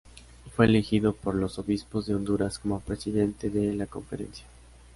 Fue 0.55 0.65
elegido 0.65 1.13
por 1.15 1.35
los 1.35 1.59
Obispos 1.59 2.07
de 2.07 2.15
Honduras 2.15 2.57
como 2.57 2.79
presidente 2.79 3.51
de 3.51 3.75
la 3.75 3.85
conferencia. 3.85 4.47